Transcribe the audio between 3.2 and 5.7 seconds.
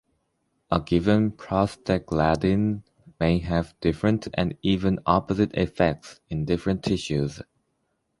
have different and even opposite